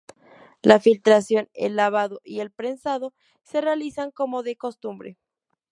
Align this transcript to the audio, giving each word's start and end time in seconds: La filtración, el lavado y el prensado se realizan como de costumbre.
La 0.63 0.79
filtración, 0.79 1.47
el 1.53 1.75
lavado 1.75 2.21
y 2.23 2.39
el 2.39 2.49
prensado 2.49 3.13
se 3.43 3.61
realizan 3.61 4.09
como 4.09 4.41
de 4.41 4.55
costumbre. 4.55 5.19